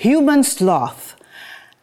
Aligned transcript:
Human 0.00 0.40
sloth. 0.40 1.12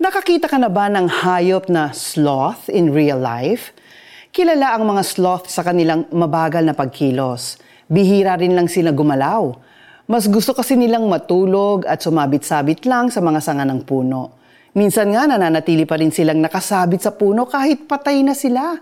Nakakita 0.02 0.50
ka 0.50 0.58
na 0.58 0.74
ba 0.74 0.90
ng 0.90 1.06
hayop 1.06 1.70
na 1.70 1.94
sloth 1.94 2.66
in 2.66 2.90
real 2.90 3.22
life? 3.22 3.78
Kilala 4.34 4.74
ang 4.74 4.90
mga 4.90 5.06
sloth 5.06 5.54
sa 5.54 5.62
kanilang 5.62 6.10
mabagal 6.10 6.66
na 6.66 6.74
pagkilos. 6.74 7.62
Bihira 7.86 8.34
rin 8.42 8.58
lang 8.58 8.66
sila 8.74 8.90
gumalaw. 8.90 9.54
Mas 10.10 10.26
gusto 10.26 10.58
kasi 10.58 10.74
nilang 10.74 11.06
matulog 11.06 11.86
at 11.86 12.02
sumabit-sabit 12.02 12.90
lang 12.90 13.14
sa 13.14 13.22
mga 13.22 13.38
sanga 13.38 13.70
ng 13.70 13.86
puno. 13.86 14.34
Minsan 14.74 15.14
nga 15.14 15.30
nananatili 15.30 15.86
pa 15.86 16.02
rin 16.02 16.10
silang 16.10 16.42
nakasabit 16.42 17.06
sa 17.06 17.14
puno 17.14 17.46
kahit 17.46 17.86
patay 17.86 18.26
na 18.26 18.34
sila. 18.34 18.82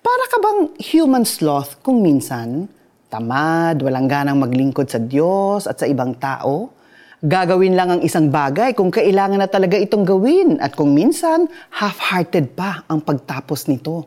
Para 0.00 0.24
ka 0.24 0.40
bang 0.40 0.72
human 0.88 1.28
sloth 1.28 1.84
kung 1.84 2.00
minsan? 2.00 2.64
Tamad, 3.12 3.84
walang 3.84 4.08
ganang 4.08 4.40
maglingkod 4.40 4.88
sa 4.88 4.96
Diyos 4.96 5.68
at 5.68 5.76
sa 5.76 5.84
ibang 5.84 6.16
tao? 6.16 6.77
Gagawin 7.18 7.74
lang 7.74 7.90
ang 7.90 8.02
isang 8.06 8.30
bagay 8.30 8.78
kung 8.78 8.94
kailangan 8.94 9.42
na 9.42 9.50
talaga 9.50 9.74
itong 9.74 10.06
gawin 10.06 10.62
at 10.62 10.78
kung 10.78 10.94
minsan, 10.94 11.50
half-hearted 11.74 12.54
pa 12.54 12.86
ang 12.86 13.02
pagtapos 13.02 13.66
nito. 13.66 14.06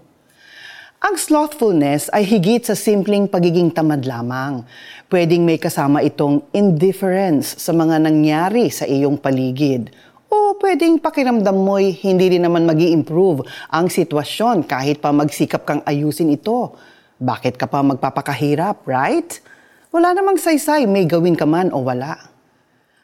Ang 1.03 1.19
slothfulness 1.19 2.07
ay 2.15 2.23
higit 2.23 2.63
sa 2.63 2.71
simpleng 2.71 3.27
pagiging 3.27 3.67
tamad 3.67 4.07
lamang. 4.07 4.63
Pwedeng 5.11 5.43
may 5.43 5.59
kasama 5.59 5.99
itong 6.07 6.47
indifference 6.55 7.59
sa 7.59 7.75
mga 7.75 7.99
nangyari 7.99 8.71
sa 8.71 8.87
iyong 8.87 9.19
paligid. 9.19 9.91
O 10.31 10.55
pwedeng 10.63 10.95
pakiramdam 10.95 11.67
mo'y 11.67 11.91
hindi 11.91 12.39
rin 12.39 12.47
naman 12.47 12.63
mag 12.63 12.79
improve 12.79 13.43
ang 13.75 13.91
sitwasyon 13.91 14.63
kahit 14.63 15.03
pa 15.03 15.11
magsikap 15.11 15.67
kang 15.67 15.83
ayusin 15.83 16.31
ito. 16.31 16.79
Bakit 17.19 17.59
ka 17.59 17.67
pa 17.67 17.83
magpapakahirap, 17.83 18.87
right? 18.87 19.43
Wala 19.91 20.15
namang 20.15 20.39
saysay, 20.39 20.87
may 20.87 21.03
gawin 21.03 21.35
ka 21.35 21.43
man 21.43 21.75
o 21.75 21.83
wala. 21.83 22.30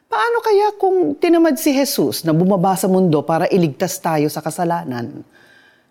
Paano 0.08 0.40
kaya 0.40 0.72
kung 0.80 1.20
tinamad 1.20 1.60
si 1.60 1.68
Jesus 1.68 2.24
na 2.24 2.32
bumaba 2.32 2.72
sa 2.80 2.88
mundo 2.88 3.20
para 3.20 3.44
iligtas 3.52 4.00
tayo 4.00 4.24
sa 4.32 4.40
kasalanan? 4.40 5.20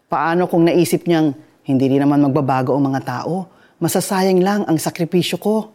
Paano 0.09 0.49
kung 0.49 0.65
naisip 0.65 1.05
niyang 1.05 1.37
hindi 1.61 1.85
rin 1.85 2.01
naman 2.01 2.25
magbabago 2.25 2.73
ang 2.73 2.89
mga 2.89 3.05
tao? 3.05 3.45
Masasayang 3.77 4.41
lang 4.41 4.65
ang 4.65 4.81
sakripisyo 4.81 5.37
ko. 5.37 5.69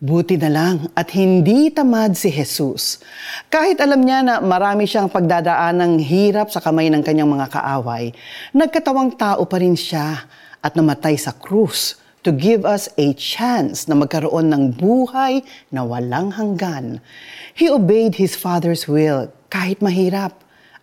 Buti 0.00 0.40
na 0.40 0.48
lang 0.48 0.88
at 0.96 1.12
hindi 1.12 1.68
tamad 1.68 2.16
si 2.16 2.32
Jesus. 2.32 3.04
Kahit 3.52 3.76
alam 3.84 4.00
niya 4.00 4.24
na 4.24 4.34
marami 4.40 4.88
siyang 4.88 5.12
pagdadaan 5.12 5.84
ng 5.84 5.92
hirap 6.00 6.48
sa 6.48 6.64
kamay 6.64 6.88
ng 6.88 7.04
kanyang 7.04 7.28
mga 7.28 7.60
kaaway, 7.60 8.16
nagkatawang 8.56 9.12
tao 9.20 9.44
pa 9.44 9.60
rin 9.60 9.76
siya 9.76 10.24
at 10.64 10.72
namatay 10.72 11.20
sa 11.20 11.36
krus 11.36 12.00
to 12.20 12.30
give 12.32 12.68
us 12.68 12.88
a 13.00 13.16
chance 13.16 13.88
na 13.88 13.96
magkaroon 13.96 14.52
ng 14.52 14.64
buhay 14.76 15.40
na 15.72 15.84
walang 15.84 16.36
hanggan. 16.36 17.00
He 17.56 17.72
obeyed 17.72 18.20
his 18.20 18.36
Father's 18.36 18.84
will 18.84 19.32
kahit 19.48 19.80
mahirap. 19.80 20.36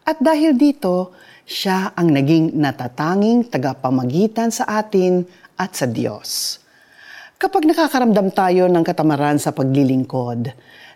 At 0.08 0.18
dahil 0.18 0.58
dito, 0.58 1.14
siya 1.48 1.94
ang 1.96 2.12
naging 2.12 2.58
natatanging 2.58 3.48
tagapamagitan 3.48 4.52
sa 4.52 4.68
atin 4.82 5.24
at 5.56 5.78
sa 5.78 5.86
Diyos. 5.88 6.60
Kapag 7.38 7.70
nakakaramdam 7.70 8.34
tayo 8.34 8.66
ng 8.66 8.82
katamaran 8.82 9.38
sa 9.38 9.54
paglilingkod, 9.54 10.52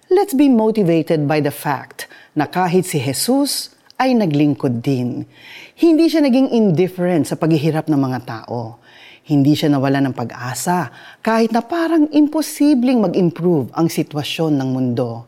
let's 0.10 0.34
be 0.34 0.50
motivated 0.50 1.30
by 1.30 1.38
the 1.38 1.54
fact 1.54 2.10
na 2.34 2.50
kahit 2.50 2.90
si 2.90 2.98
Jesus 2.98 3.72
ay 4.02 4.18
naglingkod 4.18 4.82
din. 4.82 5.30
Hindi 5.78 6.10
siya 6.10 6.26
naging 6.26 6.50
indifferent 6.50 7.30
sa 7.30 7.38
paghihirap 7.38 7.86
ng 7.86 8.02
mga 8.02 8.20
tao. 8.26 8.82
Hindi 9.32 9.56
siya 9.56 9.72
nawala 9.72 10.04
ng 10.04 10.12
pag-asa 10.12 10.92
kahit 11.24 11.56
na 11.56 11.64
parang 11.64 12.12
imposibleng 12.12 13.00
mag-improve 13.00 13.72
ang 13.72 13.88
sitwasyon 13.88 14.60
ng 14.60 14.70
mundo. 14.76 15.24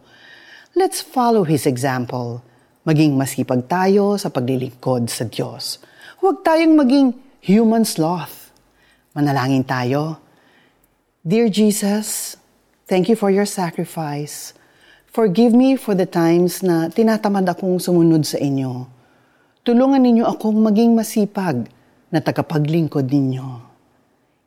Let's 0.76 1.00
follow 1.00 1.48
His 1.48 1.64
example. 1.64 2.44
Maging 2.84 3.16
masipag 3.16 3.64
tayo 3.72 4.20
sa 4.20 4.28
paglilingkod 4.28 5.08
sa 5.08 5.24
Diyos. 5.24 5.80
Huwag 6.20 6.44
tayong 6.44 6.76
maging 6.76 7.16
human 7.48 7.88
sloth. 7.88 8.52
Manalangin 9.16 9.64
tayo. 9.64 10.20
Dear 11.24 11.47
Jesus, 11.47 12.35
thank 12.91 13.08
you 13.08 13.16
for 13.16 13.31
your 13.31 13.47
sacrifice. 13.47 14.52
Forgive 15.16 15.56
me 15.56 15.80
for 15.80 15.96
the 15.96 16.03
times 16.03 16.59
na 16.59 16.91
tinatamad 16.91 17.47
akong 17.47 17.80
sumunod 17.80 18.28
sa 18.28 18.35
inyo. 18.35 18.84
Tulungan 19.64 20.03
ninyo 20.03 20.28
akong 20.28 20.59
maging 20.59 20.91
masipag 20.91 21.72
na 22.12 22.20
tagapaglingkod 22.20 23.08
ninyo. 23.08 23.72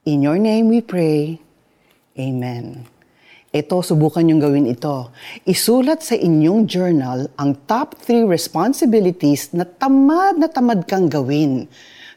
In 0.07 0.23
your 0.23 0.39
name 0.39 0.71
we 0.71 0.79
pray. 0.79 1.43
Amen. 2.15 2.87
Ito, 3.51 3.83
subukan 3.83 4.23
niyong 4.23 4.39
gawin 4.39 4.71
ito. 4.71 5.11
Isulat 5.43 6.07
sa 6.07 6.15
inyong 6.15 6.71
journal 6.71 7.27
ang 7.35 7.59
top 7.67 7.99
3 8.07 8.23
responsibilities 8.23 9.51
na 9.51 9.67
tamad 9.67 10.39
na 10.39 10.47
tamad 10.47 10.87
kang 10.87 11.11
gawin. 11.11 11.67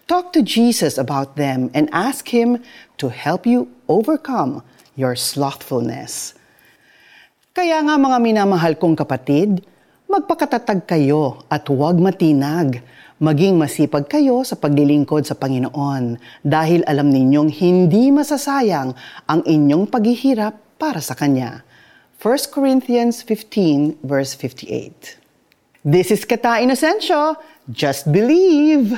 Talk 0.05 0.29
to 0.37 0.45
Jesus 0.45 1.01
about 1.01 1.33
them 1.33 1.73
and 1.73 1.89
ask 1.89 2.29
Him 2.29 2.61
to 3.01 3.09
help 3.09 3.49
you 3.49 3.65
overcome 3.89 4.61
your 4.93 5.17
slothfulness. 5.17 6.37
Kaya 7.57 7.81
nga 7.81 7.97
mga 7.97 8.21
minamahal 8.21 8.77
kong 8.77 8.93
kapatid, 8.93 9.65
magpakatatag 10.05 10.85
kayo 10.85 11.41
at 11.49 11.65
huwag 11.65 11.97
matinag 11.97 12.85
Maging 13.19 13.59
masipag 13.59 14.07
kayo 14.07 14.47
sa 14.47 14.55
paglilingkod 14.55 15.27
sa 15.27 15.35
Panginoon 15.35 16.15
dahil 16.39 16.87
alam 16.87 17.11
ninyong 17.11 17.51
hindi 17.51 18.15
masasayang 18.15 18.95
ang 19.27 19.43
inyong 19.43 19.91
paghihirap 19.91 20.55
para 20.79 21.03
sa 21.03 21.19
Kanya. 21.19 21.67
1 22.15 22.47
Corinthians 22.47 23.19
15 23.27 23.99
verse 24.07 24.39
58 24.39 25.19
This 25.83 26.15
is 26.15 26.23
Kata 26.23 26.63
Inocencio. 26.63 27.35
Just 27.67 28.07
believe! 28.07 28.95